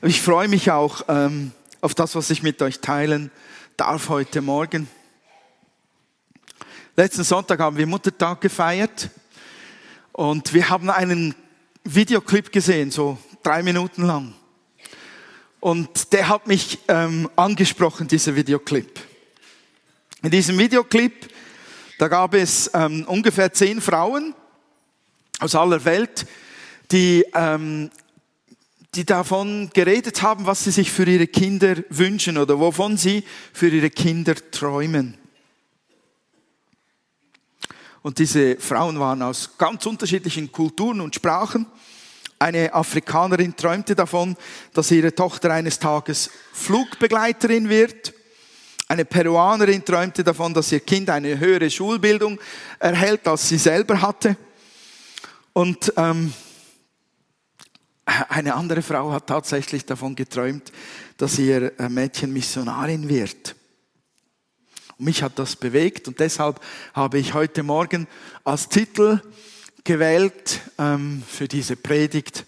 Ich 0.00 0.22
freue 0.22 0.46
mich 0.46 0.70
auch 0.70 1.02
ähm, 1.08 1.50
auf 1.80 1.92
das, 1.92 2.14
was 2.14 2.30
ich 2.30 2.44
mit 2.44 2.62
euch 2.62 2.78
teilen 2.78 3.32
darf 3.76 4.08
heute 4.08 4.40
Morgen. 4.40 4.88
Letzten 6.94 7.24
Sonntag 7.24 7.58
haben 7.58 7.76
wir 7.76 7.84
Muttertag 7.84 8.40
gefeiert 8.40 9.10
und 10.12 10.54
wir 10.54 10.68
haben 10.68 10.88
einen 10.88 11.34
Videoclip 11.82 12.52
gesehen, 12.52 12.92
so 12.92 13.18
drei 13.42 13.64
Minuten 13.64 14.04
lang. 14.04 14.34
Und 15.58 16.12
der 16.12 16.28
hat 16.28 16.46
mich 16.46 16.78
ähm, 16.86 17.28
angesprochen, 17.34 18.06
dieser 18.06 18.36
Videoclip. 18.36 19.00
In 20.22 20.30
diesem 20.30 20.56
Videoclip, 20.58 21.28
da 21.98 22.06
gab 22.06 22.34
es 22.34 22.70
ähm, 22.72 23.04
ungefähr 23.08 23.52
zehn 23.52 23.80
Frauen 23.80 24.32
aus 25.40 25.56
aller 25.56 25.84
Welt, 25.84 26.24
die, 26.92 27.26
ähm, 27.34 27.90
die 28.98 29.04
davon 29.04 29.70
geredet 29.72 30.22
haben, 30.22 30.44
was 30.44 30.64
sie 30.64 30.72
sich 30.72 30.90
für 30.90 31.04
ihre 31.04 31.28
Kinder 31.28 31.76
wünschen 31.88 32.36
oder 32.36 32.58
wovon 32.58 32.96
sie 32.96 33.22
für 33.52 33.68
ihre 33.68 33.90
Kinder 33.90 34.34
träumen. 34.50 35.16
Und 38.02 38.18
diese 38.18 38.56
Frauen 38.56 38.98
waren 38.98 39.22
aus 39.22 39.56
ganz 39.56 39.86
unterschiedlichen 39.86 40.50
Kulturen 40.50 41.00
und 41.00 41.14
Sprachen. 41.14 41.66
Eine 42.40 42.74
Afrikanerin 42.74 43.54
träumte 43.54 43.94
davon, 43.94 44.36
dass 44.72 44.90
ihre 44.90 45.14
Tochter 45.14 45.52
eines 45.52 45.78
Tages 45.78 46.28
Flugbegleiterin 46.52 47.68
wird. 47.68 48.12
Eine 48.88 49.04
Peruanerin 49.04 49.84
träumte 49.84 50.24
davon, 50.24 50.52
dass 50.54 50.72
ihr 50.72 50.80
Kind 50.80 51.08
eine 51.08 51.38
höhere 51.38 51.70
Schulbildung 51.70 52.40
erhält, 52.80 53.28
als 53.28 53.48
sie 53.48 53.58
selber 53.58 54.02
hatte. 54.02 54.36
Und 55.52 55.92
ähm, 55.96 56.32
eine 58.28 58.54
andere 58.54 58.82
Frau 58.82 59.12
hat 59.12 59.26
tatsächlich 59.26 59.84
davon 59.84 60.16
geträumt, 60.16 60.72
dass 61.16 61.38
ihr 61.38 61.72
Mädchen 61.88 62.32
Missionarin 62.32 63.08
wird. 63.08 63.54
Und 64.96 65.04
mich 65.04 65.22
hat 65.22 65.38
das 65.38 65.56
bewegt 65.56 66.08
und 66.08 66.18
deshalb 66.18 66.60
habe 66.94 67.18
ich 67.18 67.34
heute 67.34 67.62
Morgen 67.62 68.08
als 68.44 68.68
Titel 68.68 69.20
gewählt 69.84 70.60
ähm, 70.78 71.22
für 71.28 71.48
diese 71.48 71.76
Predigt 71.76 72.46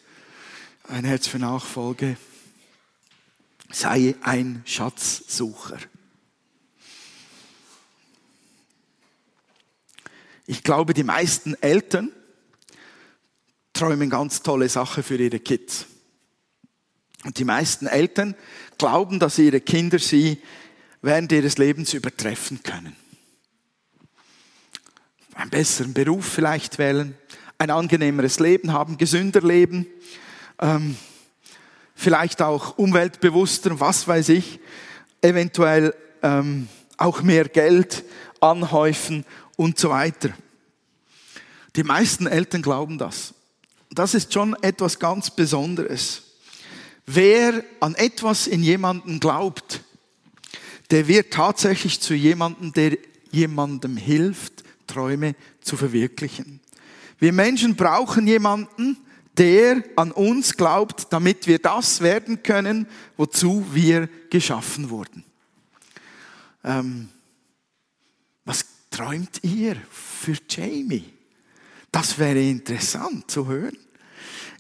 ein 0.88 1.04
Herz 1.04 1.28
für 1.28 1.38
Nachfolge. 1.38 2.16
Sei 3.70 4.16
ein 4.22 4.62
Schatzsucher. 4.64 5.78
Ich 10.46 10.64
glaube, 10.64 10.94
die 10.94 11.04
meisten 11.04 11.54
Eltern 11.62 12.10
träumen 13.80 14.10
ganz 14.10 14.42
tolle 14.42 14.68
Sachen 14.68 15.02
für 15.02 15.16
ihre 15.16 15.40
Kids. 15.40 15.86
Und 17.24 17.38
die 17.38 17.44
meisten 17.44 17.86
Eltern 17.86 18.34
glauben, 18.76 19.18
dass 19.18 19.38
ihre 19.38 19.62
Kinder 19.62 19.98
sie 19.98 20.38
während 21.00 21.32
ihres 21.32 21.56
Lebens 21.56 21.94
übertreffen 21.94 22.62
können. 22.62 22.94
Einen 25.32 25.48
besseren 25.48 25.94
Beruf 25.94 26.26
vielleicht 26.26 26.76
wählen, 26.76 27.16
ein 27.56 27.70
angenehmeres 27.70 28.38
Leben 28.38 28.74
haben, 28.74 28.98
gesünder 28.98 29.40
leben, 29.40 29.86
ähm, 30.58 30.96
vielleicht 31.94 32.42
auch 32.42 32.76
umweltbewusster, 32.76 33.80
was 33.80 34.06
weiß 34.06 34.28
ich, 34.28 34.60
eventuell 35.22 35.94
ähm, 36.22 36.68
auch 36.98 37.22
mehr 37.22 37.48
Geld 37.48 38.04
anhäufen 38.40 39.24
und 39.56 39.78
so 39.78 39.88
weiter. 39.88 40.30
Die 41.76 41.82
meisten 41.82 42.26
Eltern 42.26 42.60
glauben 42.60 42.98
das. 42.98 43.32
Das 43.90 44.14
ist 44.14 44.32
schon 44.32 44.54
etwas 44.62 44.98
ganz 44.98 45.30
Besonderes. 45.30 46.22
Wer 47.06 47.64
an 47.80 47.94
etwas 47.96 48.46
in 48.46 48.62
jemanden 48.62 49.18
glaubt, 49.18 49.82
der 50.90 51.08
wird 51.08 51.32
tatsächlich 51.32 52.00
zu 52.00 52.14
jemandem, 52.14 52.72
der 52.72 52.98
jemandem 53.30 53.96
hilft, 53.96 54.64
Träume 54.86 55.34
zu 55.60 55.76
verwirklichen. 55.76 56.60
Wir 57.18 57.32
Menschen 57.32 57.76
brauchen 57.76 58.26
jemanden, 58.26 58.96
der 59.36 59.82
an 59.96 60.12
uns 60.12 60.56
glaubt, 60.56 61.12
damit 61.12 61.46
wir 61.46 61.58
das 61.58 62.00
werden 62.00 62.42
können, 62.42 62.86
wozu 63.16 63.64
wir 63.72 64.08
geschaffen 64.30 64.90
wurden. 64.90 65.24
Ähm, 66.64 67.08
was 68.44 68.66
träumt 68.90 69.42
ihr 69.42 69.76
für 69.90 70.36
Jamie? 70.48 71.12
Das 71.92 72.18
wäre 72.18 72.40
interessant 72.40 73.30
zu 73.30 73.46
hören. 73.46 73.76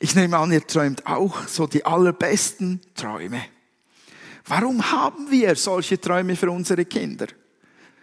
Ich 0.00 0.14
nehme 0.14 0.38
an, 0.38 0.50
ihr 0.50 0.66
träumt 0.66 1.06
auch 1.06 1.46
so 1.46 1.66
die 1.66 1.84
allerbesten 1.84 2.80
Träume. 2.94 3.42
Warum 4.46 4.90
haben 4.90 5.30
wir 5.30 5.54
solche 5.54 6.00
Träume 6.00 6.34
für 6.34 6.50
unsere 6.50 6.84
Kinder? 6.84 7.26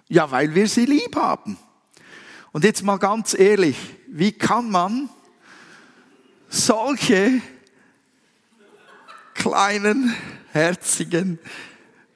Ja, 0.07 0.29
weil 0.29 0.53
wir 0.53 0.67
sie 0.67 0.85
lieb 0.85 1.15
haben. 1.15 1.57
Und 2.51 2.63
jetzt 2.63 2.83
mal 2.83 2.97
ganz 2.97 3.33
ehrlich, 3.33 3.77
wie 4.07 4.31
kann 4.31 4.69
man 4.69 5.09
solche 6.47 7.41
kleinen, 9.33 10.15
herzigen 10.51 11.39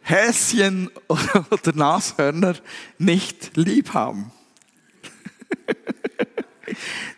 Häschen 0.01 0.89
oder 1.07 1.73
Nashörner 1.73 2.55
nicht 2.97 3.57
lieb 3.57 3.93
haben? 3.93 4.31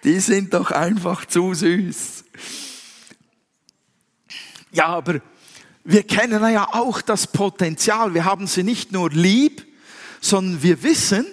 Die 0.03 0.19
sind 0.19 0.53
doch 0.53 0.72
einfach 0.72 1.25
zu 1.25 1.53
süß. 1.53 2.25
Ja, 4.72 4.88
aber 4.88 5.22
wir 5.84 6.03
kennen 6.03 6.41
ja 6.52 6.68
auch 6.74 7.02
das 7.02 7.28
Potenzial. 7.28 8.13
Wir 8.13 8.25
haben 8.25 8.47
sie 8.47 8.63
nicht 8.63 8.92
nur 8.92 9.09
lieb, 9.09 9.66
sondern 10.19 10.63
wir 10.63 10.84
wissen, 10.84 11.25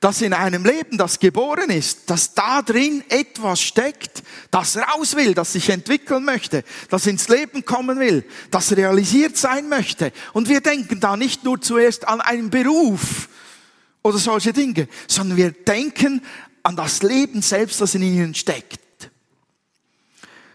dass 0.00 0.22
in 0.22 0.32
einem 0.32 0.64
Leben, 0.64 0.96
das 0.96 1.18
geboren 1.18 1.68
ist, 1.68 2.08
dass 2.08 2.32
da 2.32 2.62
drin 2.62 3.04
etwas 3.10 3.60
steckt, 3.60 4.22
das 4.50 4.78
raus 4.78 5.14
will, 5.14 5.34
das 5.34 5.52
sich 5.52 5.68
entwickeln 5.68 6.24
möchte, 6.24 6.64
das 6.88 7.06
ins 7.06 7.28
Leben 7.28 7.66
kommen 7.66 7.98
will, 8.00 8.24
das 8.50 8.74
realisiert 8.74 9.36
sein 9.36 9.68
möchte. 9.68 10.10
Und 10.32 10.48
wir 10.48 10.62
denken 10.62 11.00
da 11.00 11.18
nicht 11.18 11.44
nur 11.44 11.60
zuerst 11.60 12.08
an 12.08 12.22
einen 12.22 12.48
Beruf 12.48 13.28
oder 14.02 14.16
solche 14.16 14.54
Dinge, 14.54 14.88
sondern 15.06 15.36
wir 15.36 15.50
denken 15.50 16.22
an 16.62 16.76
das 16.76 17.02
Leben 17.02 17.42
selbst, 17.42 17.80
das 17.80 17.94
in 17.94 18.02
ihnen 18.02 18.34
steckt. 18.34 18.80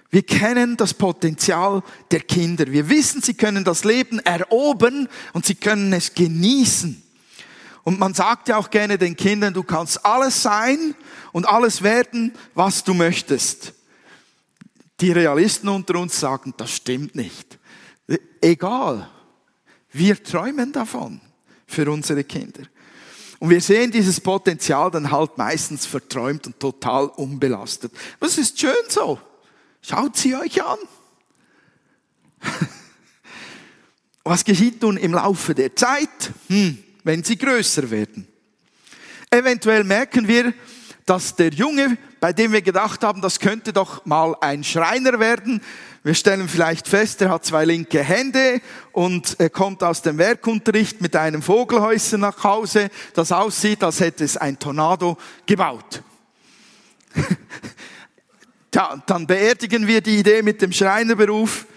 Wir 0.09 0.23
kennen 0.23 0.77
das 0.77 0.93
Potenzial 0.93 1.83
der 2.11 2.21
Kinder. 2.21 2.67
Wir 2.67 2.87
wissen, 2.89 3.21
sie 3.21 3.33
können 3.33 3.65
das 3.65 3.83
Leben 3.83 4.19
erobern 4.19 5.09
und 5.33 5.45
sie 5.45 5.55
können 5.55 5.91
es 5.91 6.13
genießen. 6.13 7.03
Und 7.83 7.99
man 7.99 8.13
sagt 8.13 8.47
ja 8.47 8.57
auch 8.57 8.69
gerne 8.69 8.97
den 8.97 9.15
Kindern, 9.15 9.53
du 9.53 9.61
kannst 9.61 10.05
alles 10.05 10.41
sein 10.41 10.95
und 11.33 11.47
alles 11.47 11.83
werden, 11.83 12.33
was 12.53 12.83
du 12.83 12.93
möchtest. 12.93 13.73
Die 15.01 15.11
Realisten 15.11 15.67
unter 15.67 15.99
uns 15.99 16.19
sagen, 16.19 16.53
das 16.55 16.71
stimmt 16.71 17.15
nicht. 17.15 17.59
Egal. 18.41 19.09
Wir 19.91 20.21
träumen 20.23 20.71
davon 20.71 21.19
für 21.67 21.91
unsere 21.91 22.23
Kinder. 22.23 22.63
Und 23.45 23.51
wir 23.51 23.61
sehen 23.61 23.91
dieses 23.91 24.19
Potenzial 24.19 24.89
dann 24.89 25.11
halt 25.11 25.37
meistens 25.37 25.85
verträumt 25.85 26.47
und 26.47 26.59
total 26.59 27.05
unbelastet. 27.05 27.91
Das 28.19 28.39
ist 28.39 28.59
schön 28.59 28.73
so. 28.89 29.19
Schaut 29.83 30.17
sie 30.17 30.35
euch 30.35 30.63
an. 30.63 30.79
Was 34.23 34.43
geschieht 34.43 34.81
nun 34.81 34.97
im 34.97 35.13
Laufe 35.13 35.53
der 35.53 35.75
Zeit, 35.75 36.09
hm, 36.47 36.83
wenn 37.03 37.23
sie 37.23 37.37
größer 37.37 37.91
werden? 37.91 38.27
Eventuell 39.29 39.83
merken 39.83 40.27
wir, 40.27 40.51
dass 41.05 41.35
der 41.35 41.53
Junge, 41.53 41.99
bei 42.25 42.33
dem 42.33 42.53
wir 42.53 42.63
gedacht 42.63 43.03
haben, 43.03 43.21
das 43.21 43.39
könnte 43.39 43.71
doch 43.71 44.03
mal 44.03 44.35
ein 44.41 44.63
Schreiner 44.63 45.19
werden, 45.19 45.61
wir 46.01 46.15
stellen 46.15 46.49
vielleicht 46.49 46.87
fest, 46.87 47.21
er 47.21 47.29
hat 47.29 47.45
zwei 47.45 47.65
linke 47.65 48.01
Hände 48.01 48.61
und 48.93 49.35
er 49.37 49.51
kommt 49.51 49.83
aus 49.83 50.01
dem 50.01 50.17
Werkunterricht 50.17 51.01
mit 51.01 51.15
einem 51.15 51.43
Vogelhäuschen 51.43 52.21
nach 52.21 52.43
Hause, 52.43 52.89
das 53.13 53.31
aussieht, 53.31 53.83
als 53.83 53.99
hätte 53.99 54.23
es 54.23 54.37
ein 54.37 54.57
Tornado 54.57 55.19
gebaut. 55.45 56.01
Tja, 58.71 59.03
dann 59.05 59.27
beerdigen 59.27 59.85
wir 59.85 60.01
die 60.01 60.17
Idee 60.17 60.41
mit 60.41 60.63
dem 60.63 60.71
Schreinerberuf. 60.71 61.67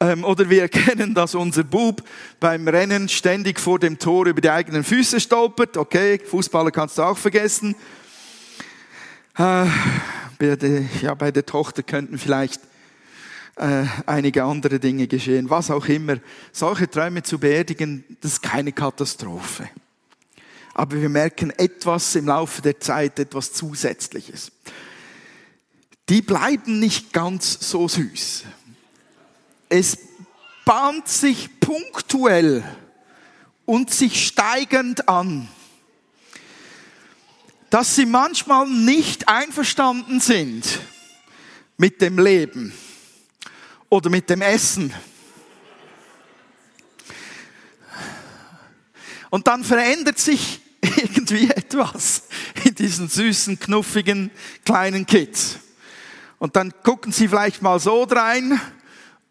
Ähm, 0.00 0.24
oder 0.24 0.50
wir 0.50 0.62
erkennen, 0.62 1.14
dass 1.14 1.36
unser 1.36 1.62
Bub 1.62 2.02
beim 2.40 2.66
Rennen 2.66 3.08
ständig 3.08 3.60
vor 3.60 3.78
dem 3.78 4.00
Tor 4.00 4.26
über 4.26 4.40
die 4.40 4.50
eigenen 4.50 4.82
Füße 4.82 5.20
stolpert. 5.20 5.76
Okay, 5.76 6.18
Fußballer 6.18 6.72
kannst 6.72 6.98
du 6.98 7.02
auch 7.02 7.16
vergessen. 7.16 7.76
Äh, 9.38 9.66
ja, 11.00 11.14
bei 11.14 11.30
der 11.30 11.46
Tochter 11.46 11.82
könnten 11.82 12.18
vielleicht 12.18 12.60
äh, 13.56 13.84
einige 14.06 14.44
andere 14.44 14.78
Dinge 14.78 15.06
geschehen, 15.06 15.48
was 15.48 15.70
auch 15.70 15.86
immer. 15.86 16.16
Solche 16.52 16.90
Träume 16.90 17.22
zu 17.22 17.38
beerdigen, 17.38 18.04
das 18.20 18.32
ist 18.32 18.42
keine 18.42 18.72
Katastrophe. 18.72 19.68
Aber 20.74 21.00
wir 21.00 21.08
merken 21.08 21.50
etwas 21.50 22.14
im 22.14 22.26
Laufe 22.26 22.62
der 22.62 22.80
Zeit, 22.80 23.18
etwas 23.18 23.52
Zusätzliches. 23.52 24.52
Die 26.08 26.22
bleiben 26.22 26.80
nicht 26.80 27.12
ganz 27.12 27.70
so 27.70 27.88
süß. 27.88 28.44
Es 29.68 29.98
bahnt 30.64 31.08
sich 31.08 31.60
punktuell 31.60 32.64
und 33.64 33.90
sich 33.90 34.26
steigend 34.26 35.08
an, 35.08 35.48
dass 37.72 37.96
sie 37.96 38.04
manchmal 38.04 38.68
nicht 38.68 39.30
einverstanden 39.30 40.20
sind 40.20 40.78
mit 41.78 42.02
dem 42.02 42.18
Leben 42.18 42.70
oder 43.88 44.10
mit 44.10 44.28
dem 44.28 44.42
Essen. 44.42 44.92
Und 49.30 49.46
dann 49.46 49.64
verändert 49.64 50.18
sich 50.18 50.60
irgendwie 50.82 51.48
etwas 51.48 52.24
in 52.62 52.74
diesen 52.74 53.08
süßen, 53.08 53.58
knuffigen 53.58 54.30
kleinen 54.66 55.06
Kids. 55.06 55.56
Und 56.38 56.56
dann 56.56 56.74
gucken 56.82 57.10
sie 57.10 57.26
vielleicht 57.26 57.62
mal 57.62 57.80
so 57.80 58.04
drein. 58.04 58.60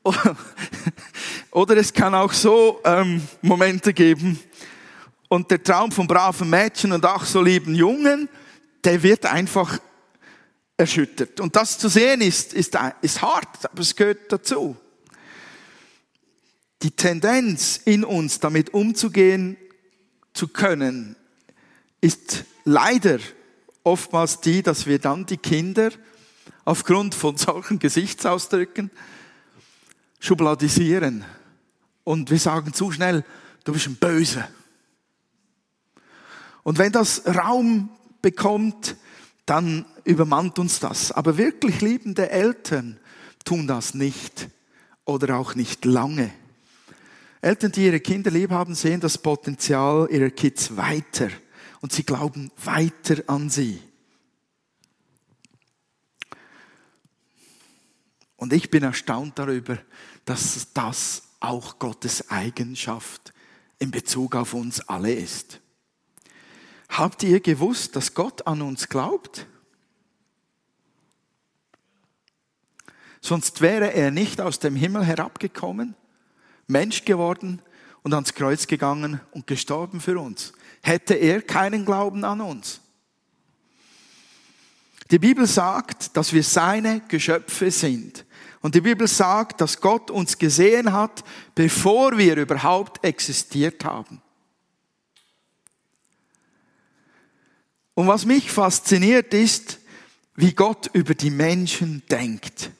Oder 1.52 1.78
es 1.78 1.94
kann 1.94 2.16
auch 2.16 2.34
so 2.34 2.82
ähm, 2.86 3.22
Momente 3.44 3.94
geben. 3.94 4.40
Und 5.32 5.50
der 5.50 5.64
Traum 5.64 5.94
von 5.94 6.08
braven 6.08 6.50
Mädchen 6.50 6.92
und 6.92 7.06
auch 7.06 7.24
so 7.24 7.42
lieben 7.42 7.74
Jungen, 7.74 8.28
der 8.84 9.02
wird 9.02 9.26
einfach 9.26 9.80
erschüttert. 10.76 11.40
Und 11.40 11.56
das 11.56 11.78
zu 11.78 11.88
sehen 11.88 12.20
ist, 12.20 12.54
ist, 12.54 12.78
ist 13.02 13.22
hart, 13.22 13.72
aber 13.72 13.80
es 13.80 13.96
gehört 13.96 14.30
dazu. 14.30 14.76
Die 16.82 16.92
Tendenz 16.92 17.80
in 17.86 18.04
uns, 18.04 18.42
damit 18.42 18.74
umzugehen 18.74 19.56
zu 20.34 20.50
können, 20.50 21.16
ist 22.02 22.44
leider 22.66 23.20
oftmals 23.86 24.42
die, 24.42 24.62
dass 24.62 24.86
wir 24.86 25.00
dann 25.00 25.26
die 25.28 25.38
Kinder 25.38 25.92
aufgrund 26.66 27.16
von 27.16 27.38
solchen 27.38 27.80
Gesichtsausdrücken 27.80 28.92
schubladisieren. 30.20 31.24
Und 32.04 32.32
wir 32.32 32.40
sagen 32.40 32.74
zu 32.74 32.92
schnell, 32.92 33.24
du 33.64 33.72
bist 33.72 33.88
ein 33.88 33.96
Böse. 33.96 34.46
Und 36.64 36.78
wenn 36.78 36.92
das 36.92 37.26
Raum 37.26 37.90
bekommt, 38.22 38.96
dann 39.46 39.86
übermannt 40.04 40.60
uns 40.60 40.80
das. 40.80 41.12
Aber 41.12 41.38
wirklich 41.38 41.82
liebende 41.82 42.30
Eltern 42.30 43.00
tun 43.44 43.68
das 43.68 43.94
nicht 43.94 44.50
oder 45.06 45.38
auch 45.38 45.56
nicht 45.56 45.86
lange. 45.86 46.32
Eltern, 47.42 47.72
die 47.72 47.86
ihre 47.86 48.00
Kinder 48.00 48.30
lieb 48.30 48.52
haben, 48.52 48.76
sehen 48.76 49.00
das 49.00 49.18
Potenzial 49.18 50.08
ihrer 50.12 50.30
Kids 50.30 50.78
weiter 50.78 51.30
und 51.82 51.92
sie 51.92 52.04
glauben 52.04 52.52
weiter 52.64 53.24
an 53.28 53.50
sie. 53.50 53.82
Und 58.36 58.54
ich 58.54 58.70
bin 58.70 58.84
erstaunt 58.84 59.38
darüber, 59.40 59.78
dass 60.26 60.68
das 60.74 61.24
auch 61.40 61.80
Gottes 61.80 62.30
Eigenschaft 62.30 63.34
in 63.80 63.92
Bezug 63.92 64.36
auf 64.36 64.54
uns 64.54 64.82
alle 64.88 65.14
ist. 65.14 65.61
Habt 66.92 67.24
ihr 67.24 67.40
gewusst, 67.40 67.96
dass 67.96 68.14
Gott 68.14 68.46
an 68.46 68.62
uns 68.62 68.90
glaubt? 68.90 69.48
Sonst 73.22 73.62
wäre 73.62 73.94
er 73.94 74.12
nicht 74.12 74.42
aus 74.42 74.60
dem 74.60 74.76
Himmel 74.76 75.06
herabgekommen, 75.06 75.96
Mensch 76.68 77.06
geworden 77.06 77.62
und 78.04 78.14
ans 78.14 78.34
Kreuz 78.34 78.68
gegangen 78.68 79.22
und 79.32 79.48
gestorben 79.48 80.02
für 80.02 80.20
uns. 80.20 80.52
Hätte 80.82 81.14
er 81.14 81.42
keinen 81.42 81.86
Glauben 81.86 82.26
an 82.26 82.42
uns. 82.42 82.82
Die 85.12 85.20
Bibel 85.20 85.46
sagt, 85.46 86.18
dass 86.18 86.34
wir 86.34 86.44
seine 86.44 87.02
Geschöpfe 87.08 87.72
sind. 87.72 88.26
Und 88.62 88.76
die 88.76 88.82
Bibel 88.82 89.08
sagt, 89.08 89.62
dass 89.62 89.80
Gott 89.80 90.12
uns 90.12 90.38
gesehen 90.38 90.92
hat, 90.92 91.24
bevor 91.56 92.18
wir 92.18 92.36
überhaupt 92.38 93.04
existiert 93.04 93.86
haben. 93.86 94.22
Und 97.94 98.08
was 98.08 98.26
mich 98.26 98.52
fasziniert 98.52 99.34
ist, 99.34 99.80
wie 100.36 100.54
Gott 100.54 100.90
über 100.94 101.14
die 101.14 101.30
Menschen 101.30 102.04
denkt. 102.10 102.72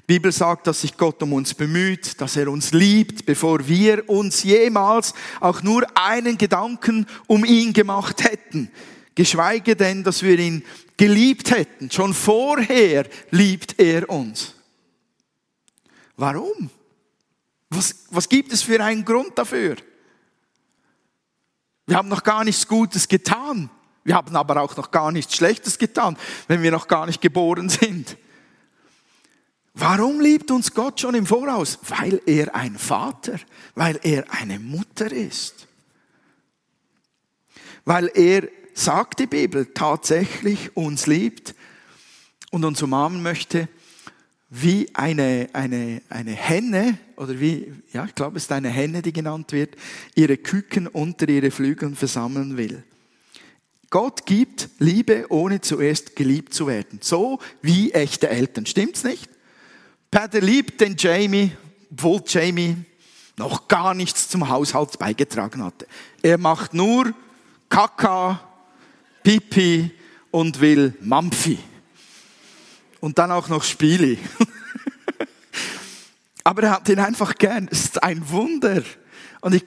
Die 0.00 0.14
Bibel 0.14 0.32
sagt, 0.32 0.66
dass 0.66 0.80
sich 0.80 0.96
Gott 0.96 1.22
um 1.22 1.32
uns 1.32 1.54
bemüht, 1.54 2.20
dass 2.20 2.36
er 2.36 2.48
uns 2.48 2.72
liebt, 2.72 3.26
bevor 3.26 3.66
wir 3.68 4.08
uns 4.08 4.42
jemals 4.42 5.14
auch 5.40 5.62
nur 5.62 5.86
einen 5.96 6.36
Gedanken 6.36 7.06
um 7.26 7.44
ihn 7.44 7.72
gemacht 7.72 8.24
hätten. 8.24 8.70
Geschweige 9.14 9.76
denn, 9.76 10.02
dass 10.02 10.22
wir 10.22 10.38
ihn 10.38 10.64
geliebt 10.96 11.50
hätten. 11.50 11.90
Schon 11.90 12.14
vorher 12.14 13.08
liebt 13.30 13.78
er 13.78 14.08
uns. 14.08 14.54
Warum? 16.16 16.70
Was, 17.68 17.94
was 18.10 18.28
gibt 18.28 18.52
es 18.52 18.62
für 18.62 18.82
einen 18.82 19.04
Grund 19.04 19.38
dafür? 19.38 19.76
Wir 21.86 21.96
haben 21.96 22.08
noch 22.08 22.22
gar 22.22 22.44
nichts 22.44 22.66
Gutes 22.66 23.06
getan. 23.08 23.70
Wir 24.04 24.14
haben 24.14 24.34
aber 24.34 24.60
auch 24.62 24.76
noch 24.76 24.90
gar 24.90 25.12
nichts 25.12 25.36
Schlechtes 25.36 25.78
getan, 25.78 26.16
wenn 26.48 26.62
wir 26.62 26.70
noch 26.70 26.88
gar 26.88 27.06
nicht 27.06 27.20
geboren 27.20 27.68
sind. 27.68 28.16
Warum 29.74 30.20
liebt 30.20 30.50
uns 30.50 30.74
Gott 30.74 31.00
schon 31.00 31.14
im 31.14 31.26
Voraus? 31.26 31.78
Weil 31.88 32.20
er 32.26 32.54
ein 32.54 32.76
Vater, 32.76 33.38
weil 33.74 34.00
er 34.02 34.24
eine 34.30 34.58
Mutter 34.58 35.12
ist. 35.12 35.66
Weil 37.84 38.10
er, 38.14 38.48
sagt 38.74 39.20
die 39.20 39.26
Bibel, 39.26 39.66
tatsächlich 39.74 40.76
uns 40.76 41.06
liebt 41.06 41.54
und 42.50 42.64
uns 42.64 42.82
umarmen 42.82 43.22
möchte, 43.22 43.68
wie 44.48 44.88
eine, 44.94 45.48
eine, 45.52 46.02
eine 46.08 46.32
Henne, 46.32 46.98
oder 47.16 47.38
wie, 47.38 47.72
ja, 47.92 48.04
ich 48.04 48.14
glaube, 48.14 48.38
es 48.38 48.44
ist 48.44 48.52
eine 48.52 48.68
Henne, 48.68 49.02
die 49.02 49.12
genannt 49.12 49.52
wird, 49.52 49.76
ihre 50.14 50.36
Küken 50.36 50.88
unter 50.88 51.28
ihre 51.28 51.50
Flügeln 51.50 51.94
versammeln 51.94 52.56
will. 52.56 52.82
Gott 53.90 54.24
gibt 54.24 54.68
Liebe, 54.78 55.26
ohne 55.30 55.60
zuerst 55.60 56.14
geliebt 56.14 56.54
zu 56.54 56.68
werden. 56.68 57.00
So 57.02 57.40
wie 57.60 57.92
echte 57.92 58.28
Eltern. 58.28 58.64
Stimmt's 58.64 59.02
nicht? 59.02 59.28
Peter 60.12 60.40
liebt 60.40 60.80
den 60.80 60.94
Jamie, 60.96 61.50
obwohl 61.90 62.22
Jamie 62.24 62.76
noch 63.36 63.66
gar 63.66 63.94
nichts 63.94 64.28
zum 64.28 64.48
Haushalt 64.48 64.96
beigetragen 64.98 65.64
hatte. 65.64 65.88
Er 66.22 66.38
macht 66.38 66.72
nur 66.72 67.12
Kaka, 67.68 68.40
Pipi 69.24 69.90
und 70.30 70.60
will 70.60 70.94
Mampfi. 71.00 71.58
Und 73.00 73.18
dann 73.18 73.32
auch 73.32 73.48
noch 73.48 73.64
Spiele. 73.64 74.18
Aber 76.44 76.62
er 76.62 76.70
hat 76.72 76.88
ihn 76.88 76.98
einfach 76.98 77.34
gern. 77.34 77.68
Es 77.70 77.86
ist 77.86 78.02
ein 78.02 78.28
Wunder. 78.30 78.82
Und 79.40 79.54
ich 79.54 79.64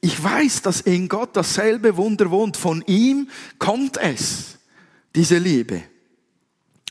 ich 0.00 0.22
weiß, 0.22 0.62
dass 0.62 0.80
in 0.80 1.08
Gott 1.08 1.30
dasselbe 1.34 1.96
Wunder 1.96 2.30
wohnt. 2.30 2.56
Von 2.56 2.82
ihm 2.86 3.28
kommt 3.58 3.98
es, 3.98 4.58
diese 5.14 5.36
Liebe. 5.36 5.82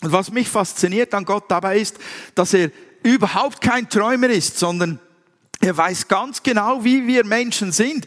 Und 0.01 0.11
was 0.11 0.31
mich 0.31 0.47
fasziniert 0.47 1.13
an 1.13 1.25
Gott 1.25 1.49
dabei 1.49 1.79
ist, 1.79 1.97
dass 2.35 2.53
er 2.53 2.71
überhaupt 3.03 3.61
kein 3.61 3.89
Träumer 3.89 4.29
ist, 4.29 4.57
sondern 4.59 4.99
er 5.59 5.75
weiß 5.75 6.07
ganz 6.07 6.43
genau, 6.43 6.83
wie 6.83 7.05
wir 7.07 7.25
Menschen 7.25 7.71
sind. 7.71 8.05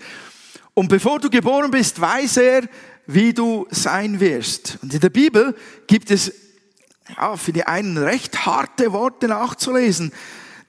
Und 0.74 0.88
bevor 0.88 1.18
du 1.18 1.28
geboren 1.28 1.70
bist, 1.70 2.00
weiß 2.00 2.38
er, 2.38 2.68
wie 3.06 3.34
du 3.34 3.66
sein 3.70 4.20
wirst. 4.20 4.78
Und 4.82 4.94
in 4.94 5.00
der 5.00 5.10
Bibel 5.10 5.54
gibt 5.86 6.10
es 6.10 6.32
ja, 7.16 7.36
für 7.36 7.52
die 7.52 7.64
einen 7.64 7.98
recht 7.98 8.46
harte 8.46 8.92
Worte 8.92 9.28
nachzulesen 9.28 10.12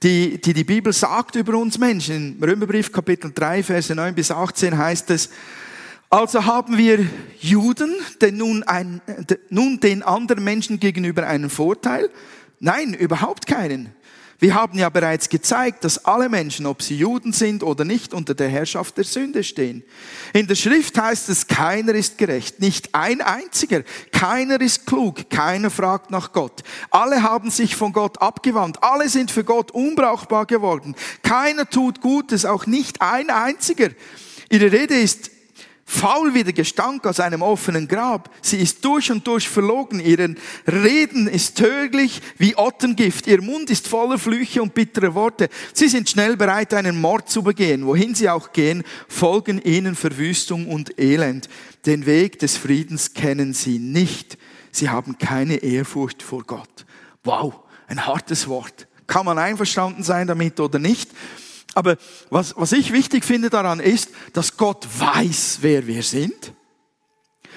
die, 0.04 0.40
die 0.40 0.54
die 0.54 0.64
Bibel 0.64 0.92
sagt 0.92 1.36
über 1.36 1.58
uns 1.58 1.80
Menschen. 1.80 2.36
Im 2.38 2.44
Römerbrief 2.44 2.92
Kapitel 2.92 3.32
3, 3.34 3.64
Verse 3.64 3.96
9 3.96 4.14
bis 4.14 4.32
18 4.32 4.78
heißt 4.78 5.10
es, 5.12 5.30
also 6.10 6.46
haben 6.46 6.78
wir 6.78 7.08
Juden 7.40 7.96
denn 8.22 8.38
nun, 8.38 8.64
ein, 8.64 9.02
nun 9.50 9.80
den 9.80 10.04
anderen 10.04 10.44
Menschen 10.44 10.80
gegenüber 10.80 11.26
einen 11.26 11.50
Vorteil? 11.50 12.10
Nein, 12.60 12.94
überhaupt 12.94 13.48
keinen. 13.48 13.96
Wir 14.44 14.56
haben 14.56 14.78
ja 14.78 14.90
bereits 14.90 15.30
gezeigt, 15.30 15.86
dass 15.86 16.04
alle 16.04 16.28
Menschen, 16.28 16.66
ob 16.66 16.82
sie 16.82 16.98
Juden 16.98 17.32
sind 17.32 17.64
oder 17.64 17.86
nicht, 17.86 18.14
unter 18.14 18.34
der 18.34 18.50
Herrschaft 18.50 18.98
der 18.98 19.06
Sünde 19.06 19.42
stehen. 19.42 19.86
In 20.34 20.48
der 20.48 20.56
Schrift 20.56 21.00
heißt 21.00 21.30
es, 21.30 21.48
keiner 21.48 21.94
ist 21.94 22.18
gerecht, 22.18 22.60
nicht 22.60 22.94
ein 22.94 23.22
einziger, 23.22 23.84
keiner 24.12 24.60
ist 24.60 24.86
klug, 24.86 25.30
keiner 25.30 25.70
fragt 25.70 26.12
nach 26.12 26.34
Gott. 26.34 26.62
Alle 26.90 27.24
haben 27.24 27.52
sich 27.52 27.78
von 27.78 27.94
Gott 27.94 28.22
abgewandt, 28.22 28.84
alle 28.84 29.08
sind 29.08 29.32
für 29.32 29.46
Gott 29.46 29.72
unbrauchbar 29.72 30.46
geworden. 30.46 30.94
Keiner 31.22 31.70
tut 31.70 32.02
Gutes, 32.02 32.44
auch 32.44 32.66
nicht 32.66 33.02
ein 33.02 33.30
einziger. 33.30 33.92
Ihre 34.50 34.74
Rede 34.74 34.96
ist 34.96 35.32
faul 35.86 36.34
wie 36.34 36.44
der 36.44 36.54
Gestank 36.54 37.06
aus 37.06 37.20
einem 37.20 37.42
offenen 37.42 37.88
Grab. 37.88 38.30
Sie 38.42 38.58
ist 38.58 38.84
durch 38.86 39.12
und 39.12 39.26
durch 39.28 39.48
verlogen. 39.48 40.00
Ihren 40.00 40.38
Reden 40.66 41.28
ist 41.28 41.58
tödlich 41.58 42.22
wie 42.38 42.58
Ottengift. 42.58 43.28
Ihr 43.28 43.42
Mund 43.42 43.70
ist 43.70 43.88
voller 43.88 44.18
Flüche 44.18 44.62
und 44.62 44.74
bittere 44.74 45.14
Worte. 45.14 45.50
Sie 45.74 45.88
sind 45.88 46.10
schnell 46.10 46.38
bereit, 46.38 46.74
einen 46.74 47.00
Mord 47.00 47.30
zu 47.30 47.44
begehen. 47.44 47.86
Wohin 47.86 48.16
sie 48.16 48.30
auch 48.30 48.54
gehen, 48.54 48.84
folgen 49.08 49.62
ihnen 49.62 49.96
Verwüstung 49.96 50.68
und 50.68 51.00
Elend. 51.00 51.50
Den 51.86 52.06
Weg 52.06 52.40
des 52.40 52.58
Friedens 52.58 53.14
kennen 53.14 53.54
sie 53.54 53.80
nicht. 53.80 54.38
Sie 54.72 54.90
haben 54.90 55.18
keine 55.18 55.58
Ehrfurcht 55.58 56.24
vor 56.24 56.44
Gott. 56.44 56.86
Wow, 57.24 57.60
ein 57.88 58.06
hartes 58.06 58.48
Wort. 58.48 58.88
Kann 59.06 59.26
man 59.26 59.38
einverstanden 59.38 60.04
sein 60.04 60.28
damit 60.28 60.60
oder 60.60 60.80
nicht? 60.80 61.12
Aber 61.74 61.98
was, 62.30 62.56
was 62.56 62.72
ich 62.72 62.94
wichtig 62.94 63.26
finde 63.26 63.50
daran 63.50 63.80
ist, 63.80 64.10
dass 64.34 64.58
Gott 64.58 64.88
weiß, 64.98 65.60
wer 65.62 65.88
wir 65.88 66.04
sind 66.04 66.54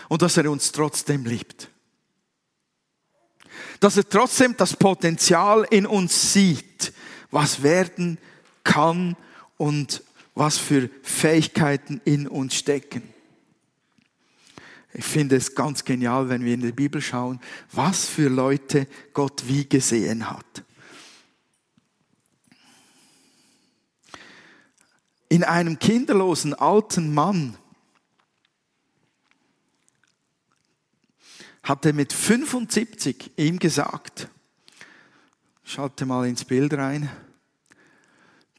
und 0.09 0.23
dass 0.23 0.37
er 0.37 0.51
uns 0.51 0.73
trotzdem 0.73 1.25
liebt. 1.25 1.69
Dass 3.81 3.97
er 3.97 4.09
trotzdem 4.09 4.57
das 4.57 4.75
Potenzial 4.75 5.67
in 5.71 5.87
uns 5.87 6.33
sieht, 6.33 6.93
was 7.31 7.63
werden 7.63 8.19
kann 8.65 9.17
und 9.59 10.03
was 10.35 10.59
für 10.59 10.89
Fähigkeiten 11.03 12.01
in 12.05 12.27
uns 12.27 12.55
stecken. 12.55 13.03
Ich 14.93 15.05
finde 15.05 15.37
es 15.37 15.55
ganz 15.55 15.85
genial, 15.85 16.31
wenn 16.31 16.45
wir 16.45 16.55
in 16.55 16.63
die 16.63 16.73
Bibel 16.73 17.03
schauen, 17.03 17.39
was 17.73 18.07
für 18.07 18.29
Leute 18.29 18.87
Gott 19.13 19.47
wie 19.47 19.69
gesehen 19.69 20.31
hat. 20.31 20.65
In 25.29 25.43
einem 25.43 25.79
kinderlosen 25.79 26.55
alten 26.55 27.13
Mann 27.13 27.57
hat 31.63 31.85
er 31.85 31.93
mit 31.93 32.13
75 32.13 33.33
ihm 33.37 33.59
gesagt, 33.59 34.29
schalte 35.65 36.07
mal 36.07 36.29
ins 36.29 36.45
Bild 36.45 36.75
rein, 36.75 37.11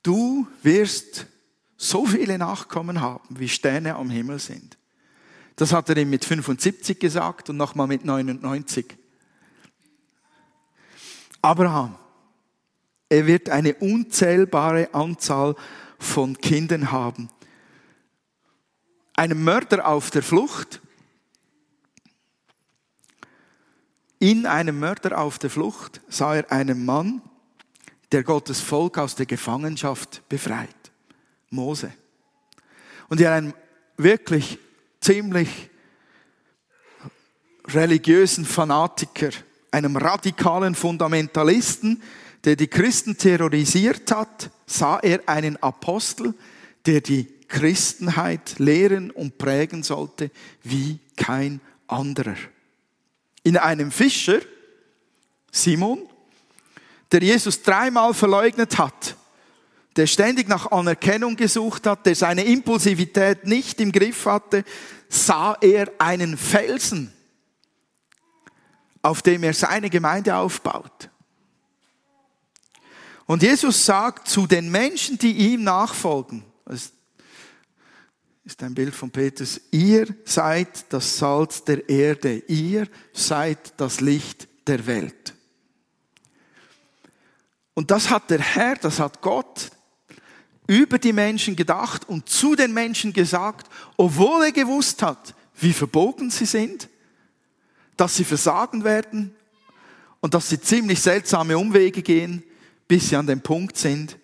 du 0.03 0.45
wirst 0.61 1.25
so 1.77 2.05
viele 2.05 2.37
Nachkommen 2.37 2.99
haben, 2.99 3.39
wie 3.39 3.47
Sterne 3.47 3.95
am 3.95 4.09
Himmel 4.09 4.39
sind. 4.39 4.77
Das 5.55 5.71
hat 5.71 5.89
er 5.89 5.97
ihm 5.97 6.09
mit 6.09 6.25
75 6.25 6.99
gesagt 6.99 7.49
und 7.49 7.57
nochmal 7.57 7.87
mit 7.87 8.03
99. 8.03 8.97
Abraham, 11.41 11.95
er 13.07 13.25
wird 13.25 13.49
eine 13.49 13.73
unzählbare 13.75 14.93
Anzahl 14.93 15.55
von 15.99 16.37
Kindern 16.37 16.91
haben. 16.91 17.29
Einem 19.15 19.43
Mörder 19.43 19.87
auf 19.87 20.11
der 20.11 20.23
Flucht, 20.23 20.81
in 24.19 24.45
einem 24.45 24.79
Mörder 24.79 25.19
auf 25.19 25.37
der 25.39 25.49
Flucht 25.49 26.01
sah 26.07 26.35
er 26.35 26.51
einen 26.51 26.85
Mann, 26.85 27.21
der 28.11 28.23
Gottes 28.23 28.61
Volk 28.61 28.97
aus 28.97 29.15
der 29.15 29.25
Gefangenschaft 29.25 30.27
befreit. 30.29 30.69
Mose. 31.49 31.93
Und 33.09 33.19
in 33.19 33.27
einem 33.27 33.53
wirklich 33.97 34.59
ziemlich 35.01 35.69
religiösen 37.67 38.45
Fanatiker, 38.45 39.29
einem 39.71 39.95
radikalen 39.95 40.75
Fundamentalisten, 40.75 42.01
der 42.43 42.55
die 42.55 42.67
Christen 42.67 43.17
terrorisiert 43.17 44.11
hat, 44.11 44.49
sah 44.65 44.99
er 44.99 45.27
einen 45.27 45.61
Apostel, 45.61 46.33
der 46.85 47.01
die 47.01 47.27
Christenheit 47.47 48.59
lehren 48.59 49.11
und 49.11 49.37
prägen 49.37 49.83
sollte 49.83 50.31
wie 50.63 50.99
kein 51.15 51.61
anderer. 51.87 52.35
In 53.43 53.57
einem 53.57 53.91
Fischer, 53.91 54.39
Simon, 55.51 56.07
der 57.11 57.23
Jesus 57.23 57.61
dreimal 57.61 58.13
verleugnet 58.13 58.77
hat, 58.77 59.15
der 59.95 60.07
ständig 60.07 60.47
nach 60.47 60.71
Anerkennung 60.71 61.35
gesucht 61.35 61.87
hat, 61.87 62.05
der 62.05 62.15
seine 62.15 62.43
Impulsivität 62.43 63.45
nicht 63.45 63.79
im 63.81 63.91
Griff 63.91 64.25
hatte, 64.25 64.63
sah 65.09 65.57
er 65.59 65.91
einen 65.97 66.37
Felsen, 66.37 67.11
auf 69.07 69.21
dem 69.21 69.43
er 69.43 69.53
seine 69.53 69.89
Gemeinde 69.89 70.35
aufbaut. 70.35 71.09
Und 73.25 73.41
Jesus 73.41 73.85
sagt 73.85 74.27
zu 74.27 74.47
den 74.47 74.69
Menschen, 74.69 75.17
die 75.17 75.31
ihm 75.31 75.63
nachfolgen, 75.63 76.43
das 76.65 76.91
ist 78.43 78.63
ein 78.63 78.73
Bild 78.73 78.93
von 78.93 79.09
Petrus, 79.09 79.61
ihr 79.71 80.07
seid 80.25 80.91
das 80.91 81.17
Salz 81.17 81.63
der 81.63 81.87
Erde, 81.89 82.39
ihr 82.47 82.87
seid 83.13 83.73
das 83.77 84.01
Licht 84.01 84.47
der 84.67 84.85
Welt. 84.85 85.33
Und 87.73 87.91
das 87.91 88.09
hat 88.09 88.29
der 88.29 88.39
Herr, 88.39 88.75
das 88.75 88.99
hat 88.99 89.21
Gott 89.21 89.71
über 90.67 90.97
die 90.97 91.13
Menschen 91.13 91.55
gedacht 91.55 92.09
und 92.09 92.27
zu 92.27 92.55
den 92.55 92.73
Menschen 92.73 93.13
gesagt, 93.13 93.69
obwohl 93.95 94.45
er 94.45 94.51
gewusst 94.51 95.01
hat, 95.01 95.33
wie 95.55 95.73
verbogen 95.73 96.29
sie 96.29 96.45
sind, 96.45 96.89
dass 97.97 98.15
sie 98.15 98.23
versagen 98.23 98.83
werden 98.83 99.35
und 100.21 100.33
dass 100.33 100.49
sie 100.49 100.59
ziemlich 100.61 101.01
seltsame 101.01 101.57
Umwege 101.57 102.01
gehen, 102.01 102.43
bis 102.87 103.09
sie 103.09 103.15
an 103.15 103.27
den 103.27 103.41
Punkt 103.41 103.77
sind, 103.77 104.17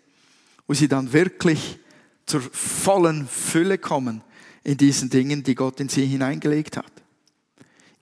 wo 0.68 0.74
sie 0.74 0.88
dann 0.88 1.12
wirklich 1.12 1.80
zur 2.26 2.42
vollen 2.42 3.28
Fülle 3.28 3.78
kommen 3.78 4.24
in 4.64 4.78
diesen 4.78 5.10
Dingen, 5.10 5.44
die 5.44 5.56
Gott 5.56 5.80
in 5.80 5.90
sie 5.90 6.06
hineingelegt 6.06 6.78
hat. 6.78 6.92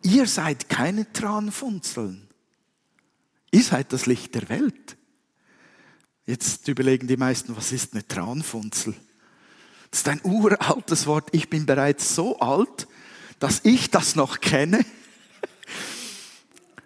Ihr 0.04 0.28
seid 0.28 0.70
keine 0.70 1.12
Tranfunzeln. 1.12 2.28
Ihr 3.51 3.63
seid 3.63 3.92
das 3.94 4.06
Licht 4.06 4.36
der 4.36 4.50
Welt. 4.50 4.98
Jetzt 6.25 6.68
überlegen 6.68 7.08
die 7.08 7.18
meisten, 7.18 7.56
was 7.58 7.72
ist 7.72 7.94
eine 7.94 8.08
Tranfunzel? 8.08 8.94
Das 9.90 10.01
ist 10.01 10.08
ein 10.08 10.22
uraltes 10.24 11.06
Wort. 11.06 11.30
Ich 11.34 11.50
bin 11.50 11.66
bereits 11.66 12.16
so 12.16 12.40
alt, 12.40 12.88
dass 13.40 13.62
ich 13.63 13.90
das 13.90 14.16
noch 14.16 14.40
kenne. 14.40 14.86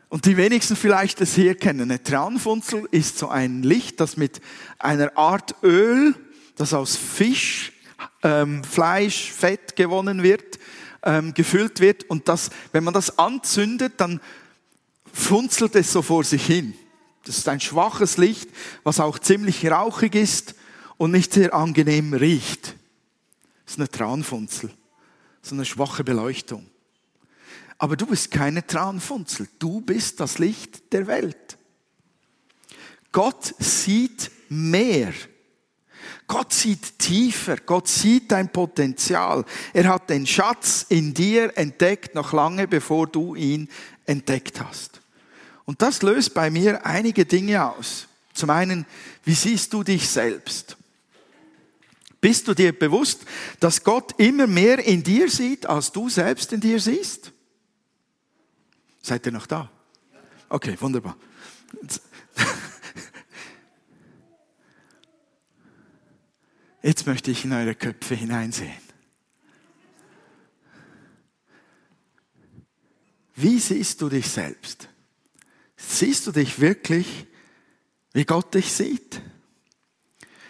Und 0.10 0.26
die 0.26 0.38
wenigsten 0.38 0.76
vielleicht 0.76 1.20
das 1.22 1.36
hier 1.36 1.56
kennen. 1.56 1.82
Eine 1.82 2.02
Tranfunzel 2.02 2.88
ist 2.92 3.18
so 3.18 3.30
ein 3.30 3.64
Licht, 3.64 4.00
das 4.00 4.18
mit 4.18 4.40
einer 4.78 5.18
Art 5.18 5.56
Öl, 5.64 6.16
das 6.56 6.74
aus 6.74 6.96
Fisch, 6.96 7.74
ähm, 8.24 8.64
Fleisch, 8.64 9.32
Fett 9.32 9.76
gewonnen 9.76 10.24
wird, 10.24 10.60
ähm, 11.04 11.34
gefüllt 11.34 11.80
wird. 11.80 12.04
Und 12.10 12.28
das, 12.28 12.50
wenn 12.72 12.84
man 12.84 12.94
das 12.94 13.18
anzündet, 13.18 13.94
dann 13.98 14.22
funzelt 15.12 15.76
es 15.76 15.92
so 15.92 16.02
vor 16.02 16.24
sich 16.24 16.46
hin. 16.46 16.76
Das 17.26 17.38
ist 17.38 17.48
ein 17.48 17.60
schwaches 17.60 18.18
Licht, 18.18 18.50
was 18.84 19.00
auch 19.00 19.18
ziemlich 19.18 19.66
rauchig 19.66 20.16
ist 20.16 20.56
und 20.98 21.12
nicht 21.12 21.34
sehr 21.34 21.54
angenehm 21.54 22.14
riecht. 22.14 22.76
Das 23.66 23.74
ist 23.74 23.80
eine 23.80 23.90
Tranfunzel, 23.90 24.72
so 25.42 25.56
eine 25.56 25.66
schwache 25.66 26.04
Beleuchtung. 26.04 26.68
Aber 27.78 27.98
du 27.98 28.06
bist 28.06 28.32
keine 28.32 28.66
Tranfunzel, 28.66 29.48
du 29.60 29.82
bist 29.82 30.20
das 30.20 30.40
Licht 30.40 30.94
der 30.94 31.08
Welt. 31.08 31.58
Gott 33.12 33.54
sieht 33.60 34.32
mehr. 34.50 35.14
Gott 36.28 36.54
sieht 36.54 36.98
tiefer, 37.00 37.58
Gott 37.58 37.88
sieht 37.88 38.32
dein 38.32 38.52
Potenzial. 38.52 39.46
Er 39.74 39.90
hat 39.90 40.10
den 40.10 40.26
Schatz 40.26 40.86
in 40.90 41.14
dir 41.14 41.58
entdeckt, 41.58 42.16
noch 42.16 42.34
lange 42.34 42.68
bevor 42.68 43.08
du 43.08 43.36
ihn 43.36 43.70
entdeckt 44.06 44.60
hast. 44.62 45.02
Und 45.66 45.82
das 45.82 46.02
löst 46.02 46.34
bei 46.34 46.50
mir 46.50 46.86
einige 46.86 47.26
Dinge 47.26 47.64
aus. 47.64 48.08
Zum 48.34 48.50
einen, 48.50 48.86
wie 49.24 49.34
siehst 49.34 49.72
du 49.74 49.84
dich 49.84 50.10
selbst? 50.10 50.78
Bist 52.22 52.48
du 52.48 52.54
dir 52.54 52.78
bewusst, 52.78 53.22
dass 53.60 53.84
Gott 53.84 54.20
immer 54.20 54.48
mehr 54.48 54.84
in 54.84 55.04
dir 55.04 55.30
sieht, 55.30 55.68
als 55.68 55.92
du 55.92 56.10
selbst 56.10 56.52
in 56.54 56.60
dir 56.60 56.80
siehst? 56.80 57.32
Seid 59.06 59.24
ihr 59.28 59.32
noch 59.32 59.46
da? 59.46 59.70
Okay, 60.50 60.76
wunderbar. 60.80 61.16
Jetzt 66.82 67.06
möchte 67.06 67.30
ich 67.30 67.46
in 67.46 67.54
eure 67.54 67.76
Köpfe 67.76 68.16
hineinsehen. 68.16 68.82
Wie 73.36 73.60
siehst 73.60 74.02
du 74.02 74.10
dich 74.10 74.28
selbst? 74.28 74.90
Siehst 75.78 76.26
du 76.26 76.32
dich 76.32 76.60
wirklich, 76.60 77.28
wie 78.14 78.26
Gott 78.26 78.56
dich 78.56 78.74
sieht? 78.74 79.22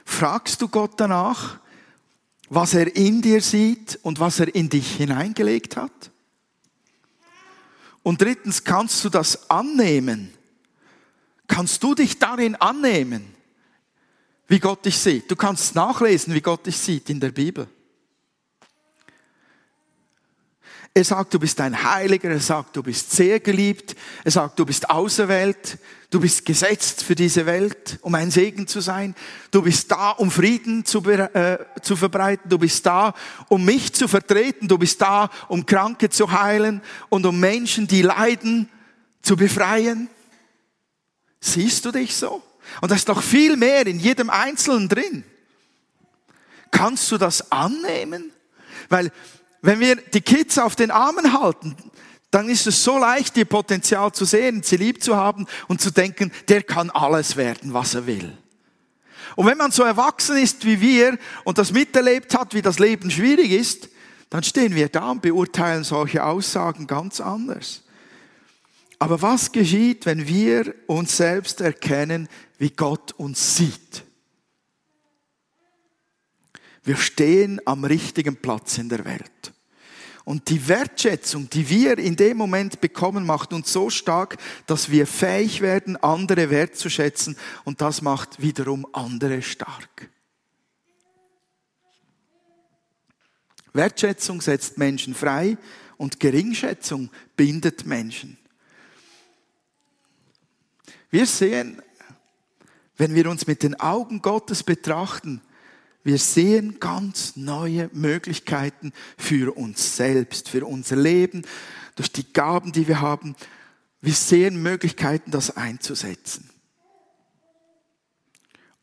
Fragst 0.05 0.61
du 0.61 0.69
Gott 0.69 0.93
danach, 0.95 1.59
was 2.47 2.73
er 2.73 2.95
in 2.95 3.21
dir 3.21 3.41
sieht 3.41 3.99
und 4.01 4.21
was 4.21 4.39
er 4.39 4.55
in 4.55 4.69
dich 4.69 4.95
hineingelegt 4.95 5.75
hat? 5.75 6.14
Und 8.05 8.21
drittens, 8.21 8.63
kannst 8.63 9.03
du 9.03 9.09
das 9.09 9.49
annehmen? 9.49 10.31
Kannst 11.47 11.81
du 11.81 11.95
dich 11.95 12.19
darin 12.19 12.53
annehmen, 12.53 13.33
wie 14.47 14.59
Gott 14.59 14.85
dich 14.85 14.95
sieht? 14.95 15.31
Du 15.31 15.35
kannst 15.35 15.73
nachlesen, 15.73 16.31
wie 16.35 16.39
Gott 16.41 16.67
dich 16.67 16.77
sieht 16.77 17.09
in 17.09 17.19
der 17.19 17.31
Bibel. 17.31 17.67
Er 20.97 21.03
sagt, 21.03 21.33
du 21.33 21.39
bist 21.39 21.59
ein 21.59 21.83
Heiliger. 21.83 22.29
Er 22.29 22.39
sagt, 22.39 22.77
du 22.77 22.81
bist 22.81 23.11
sehr 23.11 23.41
geliebt. 23.41 23.97
Er 24.23 24.31
sagt, 24.31 24.57
du 24.57 24.65
bist 24.65 24.89
auserwählt. 24.89 25.77
Du 26.09 26.21
bist 26.21 26.45
gesetzt 26.45 27.03
für 27.03 27.15
diese 27.15 27.45
Welt, 27.45 27.99
um 28.01 28.15
ein 28.15 28.31
Segen 28.31 28.65
zu 28.65 28.79
sein. 28.79 29.13
Du 29.51 29.61
bist 29.61 29.91
da, 29.91 30.11
um 30.11 30.31
Frieden 30.31 30.85
zu, 30.85 31.03
äh, 31.03 31.57
zu 31.81 31.97
verbreiten. 31.97 32.49
Du 32.49 32.57
bist 32.57 32.85
da, 32.85 33.13
um 33.49 33.65
mich 33.65 33.91
zu 33.91 34.07
vertreten. 34.07 34.69
Du 34.69 34.77
bist 34.77 35.01
da, 35.01 35.29
um 35.49 35.65
Kranke 35.65 36.09
zu 36.09 36.31
heilen 36.31 36.81
und 37.09 37.25
um 37.25 37.41
Menschen, 37.41 37.87
die 37.87 38.01
leiden, 38.01 38.69
zu 39.21 39.35
befreien. 39.35 40.09
Siehst 41.41 41.83
du 41.83 41.91
dich 41.91 42.15
so? 42.15 42.41
Und 42.79 42.89
da 42.89 42.95
ist 42.95 43.09
noch 43.09 43.21
viel 43.21 43.57
mehr 43.57 43.85
in 43.85 43.99
jedem 43.99 44.29
Einzelnen 44.29 44.87
drin. 44.87 45.25
Kannst 46.71 47.11
du 47.11 47.17
das 47.17 47.51
annehmen? 47.51 48.31
Weil 48.87 49.11
wenn 49.65 49.79
wir 49.79 49.95
die 49.95 50.21
Kids 50.21 50.57
auf 50.57 50.75
den 50.75 50.91
Armen 50.91 51.39
halten, 51.39 51.75
dann 52.31 52.49
ist 52.49 52.67
es 52.67 52.83
so 52.83 52.97
leicht, 52.97 53.37
ihr 53.37 53.45
Potenzial 53.45 54.11
zu 54.11 54.25
sehen, 54.25 54.61
sie 54.61 54.77
lieb 54.77 55.01
zu 55.01 55.15
haben 55.15 55.47
und 55.67 55.81
zu 55.81 55.91
denken, 55.91 56.31
der 56.49 56.63
kann 56.63 56.89
alles 56.89 57.35
werden, 57.35 57.73
was 57.73 57.95
er 57.95 58.05
will. 58.07 58.37
Und 59.35 59.47
wenn 59.47 59.57
man 59.57 59.71
so 59.71 59.83
erwachsen 59.83 60.37
ist 60.37 60.65
wie 60.65 60.81
wir 60.81 61.17
und 61.43 61.57
das 61.57 61.71
miterlebt 61.71 62.37
hat, 62.37 62.53
wie 62.53 62.61
das 62.61 62.79
Leben 62.79 63.09
schwierig 63.09 63.51
ist, 63.51 63.89
dann 64.29 64.43
stehen 64.43 64.75
wir 64.75 64.89
da 64.89 65.11
und 65.11 65.21
beurteilen 65.21 65.83
solche 65.83 66.23
Aussagen 66.23 66.87
ganz 66.87 67.19
anders. 67.19 67.83
Aber 68.99 69.21
was 69.21 69.51
geschieht, 69.51 70.05
wenn 70.05 70.27
wir 70.27 70.73
uns 70.87 71.17
selbst 71.17 71.61
erkennen, 71.61 72.27
wie 72.57 72.69
Gott 72.69 73.13
uns 73.13 73.57
sieht? 73.57 74.03
Wir 76.83 76.97
stehen 76.97 77.59
am 77.65 77.83
richtigen 77.83 78.35
Platz 78.35 78.77
in 78.77 78.89
der 78.89 79.05
Welt. 79.05 79.54
Und 80.25 80.49
die 80.49 80.67
Wertschätzung, 80.67 81.49
die 81.51 81.69
wir 81.69 81.99
in 81.99 82.15
dem 82.15 82.37
Moment 82.37 82.81
bekommen, 82.81 83.27
macht 83.27 83.53
uns 83.53 83.71
so 83.71 83.91
stark, 83.91 84.37
dass 84.65 84.89
wir 84.89 85.05
fähig 85.05 85.61
werden, 85.61 85.97
andere 85.97 86.49
wertzuschätzen. 86.49 87.37
Und 87.63 87.79
das 87.79 88.01
macht 88.01 88.41
wiederum 88.41 88.87
andere 88.91 89.43
stark. 89.43 90.09
Wertschätzung 93.71 94.41
setzt 94.41 94.79
Menschen 94.79 95.13
frei 95.13 95.57
und 95.97 96.19
Geringschätzung 96.19 97.11
bindet 97.37 97.85
Menschen. 97.85 98.37
Wir 101.11 101.27
sehen, 101.27 101.81
wenn 102.97 103.13
wir 103.13 103.29
uns 103.29 103.45
mit 103.45 103.61
den 103.61 103.79
Augen 103.79 104.23
Gottes 104.23 104.63
betrachten, 104.63 105.41
wir 106.05 106.19
sehen 106.19 106.79
ganz 106.79 107.35
neue 107.35 107.89
Möglichkeiten 107.91 108.93
für 109.17 109.57
uns 109.57 109.97
selbst, 109.97 110.49
für 110.49 110.63
unser 110.63 110.95
Leben, 110.95 111.41
durch 111.95 112.11
die 112.11 112.31
Gaben, 112.31 112.71
die 112.71 112.87
wir 112.87 113.01
haben. 113.01 113.35
Wir 114.01 114.13
sehen 114.13 114.61
Möglichkeiten, 114.61 115.31
das 115.31 115.57
einzusetzen. 115.57 116.51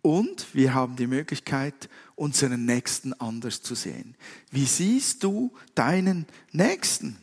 Und 0.02 0.52
wir 0.52 0.74
haben 0.74 0.96
die 0.96 1.06
Möglichkeit, 1.06 1.88
unseren 2.16 2.64
Nächsten 2.64 3.12
anders 3.12 3.62
zu 3.62 3.76
sehen. 3.76 4.16
Wie 4.50 4.66
siehst 4.66 5.22
du 5.22 5.54
deinen 5.76 6.26
Nächsten? 6.50 7.18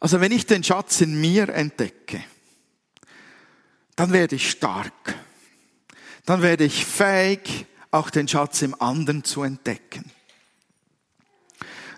Also 0.00 0.22
wenn 0.22 0.32
ich 0.32 0.46
den 0.46 0.64
Schatz 0.64 1.02
in 1.02 1.20
mir 1.20 1.50
entdecke, 1.50 2.24
dann 3.94 4.10
werde 4.12 4.36
ich 4.36 4.50
stark 4.50 5.27
dann 6.28 6.42
werde 6.42 6.64
ich 6.64 6.84
fähig, 6.84 7.64
auch 7.90 8.10
den 8.10 8.28
Schatz 8.28 8.60
im 8.60 8.78
anderen 8.82 9.24
zu 9.24 9.42
entdecken. 9.42 10.10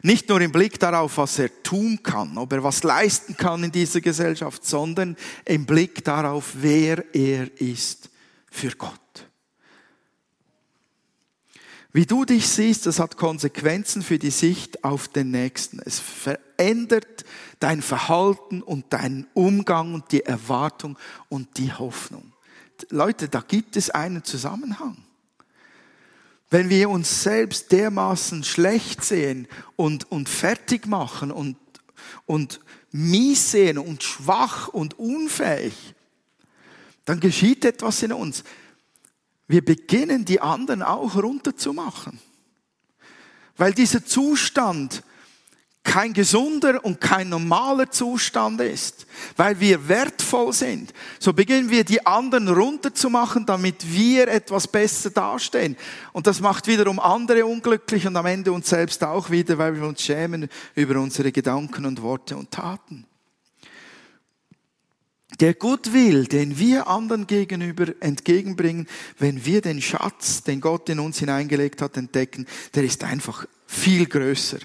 Nicht 0.03 0.29
nur 0.29 0.41
im 0.41 0.53
Blick 0.53 0.79
darauf, 0.79 1.19
was 1.19 1.37
er 1.41 1.63
tun 1.65 2.01
kann, 2.05 2.39
ob 2.39 2.53
er 2.53 2.63
was 2.63 2.85
leisten 2.85 3.37
kann 3.37 3.65
in 3.65 3.73
dieser 3.73 4.01
Gesellschaft, 4.01 4.65
sondern 4.65 5.17
im 5.45 5.67
Blick 5.67 6.05
darauf, 6.05 6.53
wer 6.55 7.05
er 7.13 7.61
ist 7.61 8.09
für 8.49 8.71
Gott. 8.77 8.93
Wie 11.93 12.07
du 12.07 12.25
dich 12.25 12.47
siehst, 12.47 12.87
das 12.87 13.01
hat 13.01 13.17
Konsequenzen 13.17 14.01
für 14.01 14.21
die 14.21 14.31
Sicht 14.31 14.85
auf 14.85 15.09
den 15.09 15.33
Nächsten. 15.33 15.81
Es 15.81 15.99
verändert 15.99 17.25
dein 17.59 17.83
Verhalten 17.83 18.63
und 18.63 18.93
deinen 18.93 19.27
Umgang 19.35 19.93
und 19.93 20.13
die 20.13 20.25
Erwartung 20.25 20.97
und 21.29 21.59
die 21.59 21.73
Hoffnung. 21.73 22.30
Leute, 22.91 23.29
da 23.29 23.41
gibt 23.47 23.77
es 23.77 23.91
einen 23.91 24.25
Zusammenhang. 24.25 24.97
Wenn 26.51 26.69
wir 26.69 26.91
uns 26.91 27.23
selbst 27.23 27.71
dermaßen 27.71 28.43
schlecht 28.43 29.05
sehen 29.05 29.47
und, 29.77 30.11
und 30.11 30.29
fertig 30.29 30.87
machen 30.87 31.31
und, 31.31 31.57
und 32.27 32.61
mies 32.91 33.53
sehen 33.53 33.79
und 33.79 34.03
schwach 34.03 34.69
und 34.69 34.99
unfähig, 34.99 35.95
dann 37.05 37.21
geschieht 37.21 37.65
etwas 37.65 38.03
in 38.03 38.13
uns. 38.13 38.43
Wir 39.47 39.65
beginnen 39.65 40.25
die 40.25 40.41
anderen 40.41 40.83
auch 40.83 41.17
runterzumachen. 41.17 42.21
Weil 43.57 43.75
dieser 43.75 44.05
Zustand 44.05 45.03
kein 45.83 46.13
gesunder 46.13 46.85
und 46.85 47.01
kein 47.01 47.31
normaler 47.31 47.91
Zustand 47.91 48.61
ist, 48.61 49.07
weil 49.37 49.59
wir 49.61 49.89
wertvoll 49.89 50.53
sind, 50.53 50.93
so 51.19 51.33
beginnen 51.33 51.71
wir 51.71 51.85
die 51.85 52.05
anderen 52.07 52.49
runterzumachen, 52.49 53.47
damit 53.47 53.91
wir 53.91 54.29
etwas 54.29 54.69
besser 54.69 55.11
dastehen. 55.11 55.77
Und 56.13 56.27
das 56.27 56.41
macht 56.41 56.67
wiederum 56.67 57.01
andere 57.01 57.47
unglücklich 57.47 58.07
und 58.07 58.17
am 58.17 58.27
Ende 58.27 58.53
uns 58.53 58.69
selbst 58.69 59.03
auch 59.03 59.31
wieder, 59.31 59.57
weil 59.57 59.75
wir 59.75 59.87
uns 59.87 60.03
schämen 60.03 60.49
über 60.75 61.01
unsere 61.01 61.33
Gedanken 61.33 61.87
und 61.87 62.03
Worte 62.03 62.37
und 62.37 62.51
Taten. 62.51 63.07
Der 65.39 65.55
Goodwill, 65.55 66.27
den 66.27 66.59
wir 66.59 66.89
anderen 66.89 67.27
gegenüber 67.27 67.87
entgegenbringen, 68.01 68.87
wenn 69.19 69.47
wir 69.47 69.63
den 69.63 69.81
Schatz, 69.81 70.43
den 70.43 70.61
Gott 70.61 70.91
in 70.91 70.99
uns 70.99 71.21
hineingelegt 71.21 71.81
hat, 71.81 71.97
entdecken, 71.97 72.47
der 72.75 72.85
ist 72.85 73.03
einfach 73.03 73.47
viel 73.67 74.07
größer 74.07 74.59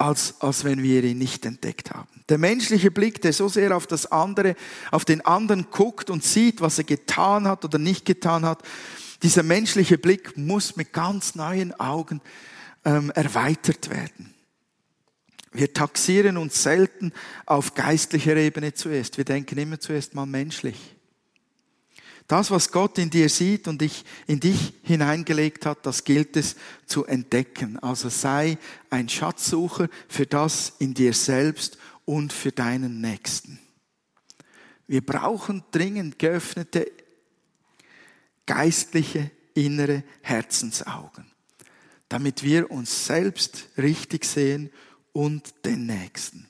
als, 0.00 0.40
als 0.40 0.64
wenn 0.64 0.82
wir 0.82 1.04
ihn 1.04 1.18
nicht 1.18 1.44
entdeckt 1.44 1.90
haben. 1.90 2.08
Der 2.30 2.38
menschliche 2.38 2.90
Blick, 2.90 3.20
der 3.20 3.34
so 3.34 3.48
sehr 3.48 3.76
auf 3.76 3.86
das 3.86 4.10
andere, 4.10 4.56
auf 4.90 5.04
den 5.04 5.24
anderen 5.26 5.66
guckt 5.70 6.08
und 6.08 6.24
sieht, 6.24 6.62
was 6.62 6.78
er 6.78 6.84
getan 6.84 7.46
hat 7.46 7.66
oder 7.66 7.78
nicht 7.78 8.06
getan 8.06 8.46
hat, 8.46 8.62
dieser 9.22 9.42
menschliche 9.42 9.98
Blick 9.98 10.38
muss 10.38 10.76
mit 10.76 10.94
ganz 10.94 11.34
neuen 11.34 11.78
Augen 11.78 12.22
ähm, 12.86 13.10
erweitert 13.10 13.90
werden. 13.90 14.34
Wir 15.52 15.74
taxieren 15.74 16.38
uns 16.38 16.62
selten 16.62 17.12
auf 17.44 17.74
geistlicher 17.74 18.36
Ebene 18.36 18.72
zuerst. 18.72 19.18
Wir 19.18 19.24
denken 19.24 19.58
immer 19.58 19.80
zuerst 19.80 20.14
mal 20.14 20.24
menschlich. 20.24 20.96
Das, 22.30 22.52
was 22.52 22.70
Gott 22.70 22.96
in 22.98 23.10
dir 23.10 23.28
sieht 23.28 23.66
und 23.66 23.80
dich, 23.80 24.04
in 24.28 24.38
dich 24.38 24.72
hineingelegt 24.84 25.66
hat, 25.66 25.84
das 25.84 26.04
gilt 26.04 26.36
es 26.36 26.54
zu 26.86 27.04
entdecken. 27.04 27.76
Also 27.80 28.08
sei 28.08 28.56
ein 28.88 29.08
Schatzsucher 29.08 29.88
für 30.08 30.26
das 30.26 30.74
in 30.78 30.94
dir 30.94 31.12
selbst 31.12 31.76
und 32.04 32.32
für 32.32 32.52
deinen 32.52 33.00
Nächsten. 33.00 33.58
Wir 34.86 35.04
brauchen 35.04 35.64
dringend 35.72 36.20
geöffnete 36.20 36.92
geistliche 38.46 39.32
innere 39.54 40.04
Herzensaugen, 40.22 41.32
damit 42.08 42.44
wir 42.44 42.70
uns 42.70 43.06
selbst 43.06 43.70
richtig 43.76 44.24
sehen 44.24 44.70
und 45.10 45.52
den 45.64 45.86
Nächsten. 45.86 46.48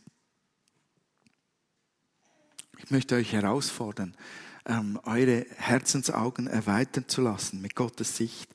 Ich 2.77 2.91
möchte 2.91 3.15
euch 3.15 3.33
herausfordern, 3.33 4.15
ähm, 4.67 5.01
eure 5.05 5.47
Herzensaugen 5.57 6.47
erweitern 6.47 7.09
zu 7.09 7.23
lassen 7.23 7.61
mit 7.61 7.75
Gottes 7.75 8.17
Sicht. 8.17 8.49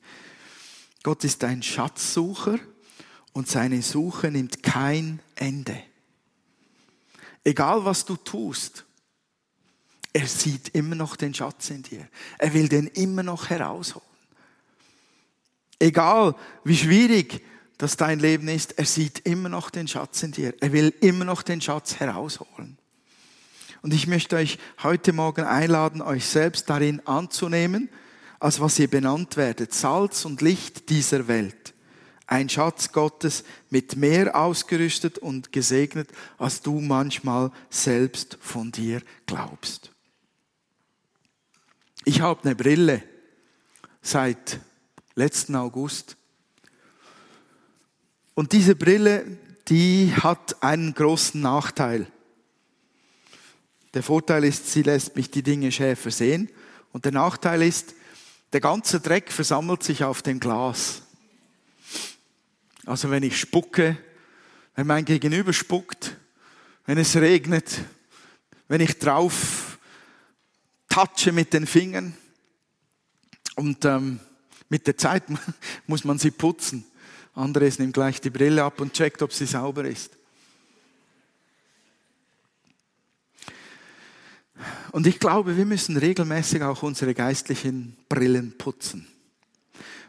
Gott 1.02 1.24
ist 1.24 1.44
ein 1.44 1.62
Schatzsucher 1.62 2.58
und 3.32 3.48
seine 3.48 3.82
Suche 3.82 4.30
nimmt 4.30 4.62
kein 4.62 5.20
Ende. 5.34 5.82
Egal 7.44 7.84
was 7.84 8.04
du 8.04 8.16
tust, 8.16 8.84
er 10.12 10.26
sieht 10.26 10.70
immer 10.70 10.94
noch 10.94 11.14
den 11.14 11.34
Schatz 11.34 11.70
in 11.70 11.82
dir. 11.82 12.08
Er 12.38 12.54
will 12.54 12.68
den 12.68 12.86
immer 12.86 13.22
noch 13.22 13.50
herausholen. 13.50 14.08
Egal 15.78 16.34
wie 16.64 16.76
schwierig 16.76 17.44
das 17.78 17.96
dein 17.96 18.18
Leben 18.18 18.48
ist, 18.48 18.78
er 18.78 18.86
sieht 18.86 19.20
immer 19.26 19.50
noch 19.50 19.68
den 19.68 19.86
Schatz 19.86 20.22
in 20.22 20.32
dir. 20.32 20.54
Er 20.60 20.72
will 20.72 20.94
immer 21.00 21.26
noch 21.26 21.42
den 21.42 21.60
Schatz 21.60 21.96
herausholen. 21.96 22.78
Und 23.86 23.94
ich 23.94 24.08
möchte 24.08 24.34
euch 24.34 24.58
heute 24.82 25.12
Morgen 25.12 25.44
einladen, 25.44 26.02
euch 26.02 26.26
selbst 26.26 26.68
darin 26.68 27.06
anzunehmen, 27.06 27.88
als 28.40 28.60
was 28.60 28.80
ihr 28.80 28.90
benannt 28.90 29.36
werdet, 29.36 29.72
Salz 29.72 30.24
und 30.24 30.42
Licht 30.42 30.88
dieser 30.88 31.28
Welt. 31.28 31.72
Ein 32.26 32.48
Schatz 32.48 32.90
Gottes 32.90 33.44
mit 33.70 33.94
mehr 33.94 34.34
ausgerüstet 34.34 35.18
und 35.18 35.52
gesegnet, 35.52 36.08
als 36.36 36.62
du 36.62 36.80
manchmal 36.80 37.52
selbst 37.70 38.38
von 38.40 38.72
dir 38.72 39.02
glaubst. 39.26 39.92
Ich 42.04 42.22
habe 42.22 42.42
eine 42.42 42.56
Brille 42.56 43.04
seit 44.02 44.58
letzten 45.14 45.54
August. 45.54 46.16
Und 48.34 48.50
diese 48.50 48.74
Brille, 48.74 49.38
die 49.68 50.12
hat 50.12 50.60
einen 50.60 50.92
großen 50.92 51.40
Nachteil. 51.40 52.08
Der 53.96 54.02
Vorteil 54.02 54.44
ist, 54.44 54.70
sie 54.70 54.82
lässt 54.82 55.16
mich 55.16 55.30
die 55.30 55.42
Dinge 55.42 55.72
schärfer 55.72 56.10
sehen. 56.10 56.50
Und 56.92 57.06
der 57.06 57.12
Nachteil 57.12 57.62
ist, 57.62 57.94
der 58.52 58.60
ganze 58.60 59.00
Dreck 59.00 59.32
versammelt 59.32 59.82
sich 59.82 60.04
auf 60.04 60.20
dem 60.20 60.38
Glas. 60.38 61.00
Also 62.84 63.10
wenn 63.10 63.22
ich 63.22 63.40
spucke, 63.40 63.96
wenn 64.74 64.86
mein 64.86 65.06
Gegenüber 65.06 65.54
spuckt, 65.54 66.14
wenn 66.84 66.98
es 66.98 67.16
regnet, 67.16 67.80
wenn 68.68 68.82
ich 68.82 68.98
drauf 68.98 69.78
touche 70.90 71.32
mit 71.32 71.54
den 71.54 71.66
Fingern 71.66 72.14
und 73.54 73.82
ähm, 73.86 74.20
Mit 74.68 74.86
der 74.86 74.98
Zeit 74.98 75.22
muss 75.86 76.04
man 76.04 76.18
sie 76.18 76.32
putzen. 76.32 76.84
Anderes 77.32 77.78
nimmt 77.78 77.94
gleich 77.94 78.20
die 78.20 78.28
Brille 78.28 78.62
ab 78.62 78.78
und 78.78 78.92
checkt, 78.92 79.22
ob 79.22 79.32
sie 79.32 79.46
sauber 79.46 79.86
ist. 79.86 80.15
Und 84.96 85.06
ich 85.06 85.18
glaube, 85.18 85.58
wir 85.58 85.66
müssen 85.66 85.98
regelmäßig 85.98 86.62
auch 86.62 86.82
unsere 86.82 87.12
geistlichen 87.12 87.98
Brillen 88.08 88.56
putzen. 88.56 89.06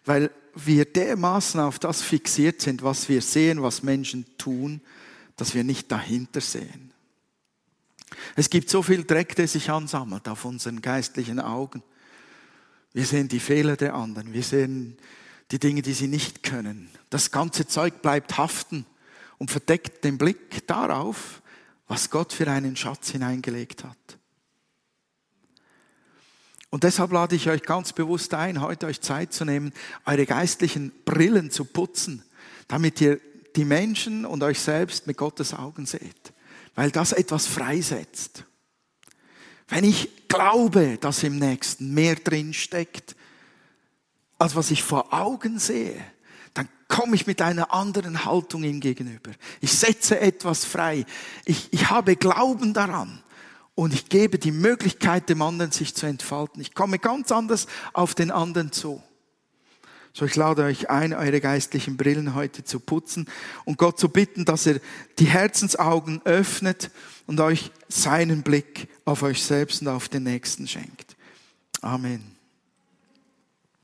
Weil 0.06 0.32
wir 0.56 0.86
dermaßen 0.86 1.60
auf 1.60 1.78
das 1.78 2.02
fixiert 2.02 2.62
sind, 2.62 2.84
was 2.84 3.10
wir 3.10 3.22
sehen, 3.22 3.62
was 3.62 3.84
Menschen 3.84 4.26
tun, 4.38 4.80
dass 5.36 5.54
wir 5.54 5.66
nicht 5.66 5.92
dahinter 5.92 6.40
sehen. 6.40 6.94
Es 8.38 8.50
gibt 8.50 8.70
so 8.70 8.82
viel 8.82 9.04
Dreck, 9.04 9.36
der 9.36 9.50
sich 9.50 9.70
ansammelt 9.70 10.30
auf 10.30 10.46
unseren 10.46 10.82
geistlichen 10.82 11.42
Augen. 11.42 11.84
Wir 12.94 13.06
sehen 13.06 13.28
die 13.28 13.42
Fehler 13.42 13.76
der 13.76 13.94
anderen, 13.94 14.32
wir 14.32 14.44
sehen 14.44 14.96
die 15.52 15.60
Dinge, 15.60 15.82
die 15.82 15.92
sie 15.92 16.08
nicht 16.08 16.44
können. 16.44 16.90
Das 17.10 17.32
ganze 17.32 17.68
Zeug 17.68 18.02
bleibt 18.02 18.38
haften 18.38 18.86
und 19.38 19.52
verdeckt 19.52 20.06
den 20.06 20.18
Blick 20.18 20.66
darauf, 20.66 21.42
was 21.90 22.10
Gott 22.10 22.32
für 22.32 22.50
einen 22.50 22.78
Schatz 22.78 23.10
hineingelegt 23.10 23.84
hat. 23.84 24.17
Und 26.70 26.84
deshalb 26.84 27.12
lade 27.12 27.36
ich 27.36 27.50
euch 27.50 27.64
ganz 27.64 27.94
bewusst 27.94 28.34
ein, 28.34 28.62
heute 28.62 28.88
euch 28.88 29.02
Zeit 29.02 29.34
zu 29.34 29.46
nehmen, 29.46 29.74
eure 30.06 30.26
geistlichen 30.26 30.92
Brillen 31.06 31.50
zu 31.50 31.66
putzen, 31.66 32.24
damit 32.68 33.00
ihr 33.00 33.20
die 33.56 33.66
Menschen 33.66 34.26
und 34.26 34.44
euch 34.44 34.60
selbst 34.60 35.08
mit 35.08 35.18
Gottes 35.18 35.54
Augen 35.54 35.86
seht, 35.86 36.34
weil 36.76 36.92
das 36.92 37.14
etwas 37.14 37.48
freisetzt. 37.48 38.44
Wenn 39.70 39.84
ich 39.84 40.28
glaube, 40.28 40.98
dass 41.00 41.24
im 41.24 41.40
Nächsten 41.40 41.94
mehr 41.94 42.16
drin 42.16 42.54
steckt, 42.54 43.16
als 44.38 44.56
was 44.56 44.70
ich 44.70 44.84
vor 44.84 45.14
Augen 45.14 45.60
sehe, 45.60 46.00
dann 46.54 46.70
komme 46.88 47.16
ich 47.16 47.28
mit 47.28 47.42
einer 47.42 47.74
anderen 47.74 48.26
Haltung 48.26 48.64
ihm 48.64 48.80
gegenüber. 48.80 49.32
Ich 49.62 49.72
setze 49.72 50.20
etwas 50.20 50.66
frei. 50.66 51.06
Ich, 51.46 51.72
ich 51.72 51.90
habe 51.90 52.16
Glauben 52.16 52.74
daran 52.74 53.24
und 53.78 53.94
ich 53.94 54.10
gebe 54.10 54.40
die 54.40 54.52
Möglichkeit 54.52 55.30
dem 55.30 55.44
anderen 55.44 55.72
sich 55.72 55.94
zu 55.94 56.08
entfalten. 56.08 56.60
Ich 56.60 56.74
komme 56.74 56.98
ganz 56.98 57.32
anders 57.32 57.68
auf 57.94 58.16
den 58.16 58.32
anderen 58.32 58.72
zu. 58.72 59.04
So, 60.14 60.26
ich 60.26 60.36
lade 60.36 60.64
euch 60.64 60.90
ein, 60.90 61.14
eure 61.14 61.40
geistlichen 61.40 61.96
Brillen 61.96 62.34
heute 62.34 62.64
zu 62.64 62.80
putzen 62.80 63.30
und 63.66 63.78
Gott 63.78 64.00
zu 64.00 64.10
bitten, 64.10 64.46
dass 64.46 64.66
er 64.66 64.80
die 65.20 65.28
Herzensaugen 65.28 66.24
öffnet 66.26 66.90
und 67.28 67.40
euch 67.40 67.72
seinen 67.88 68.42
Blick 68.42 68.90
auf 69.06 69.22
euch 69.22 69.44
selbst 69.44 69.84
und 69.84 69.90
auf 69.90 70.10
den 70.10 70.24
Nächsten 70.24 70.68
schenkt. 70.68 71.16
Amen. 71.82 72.37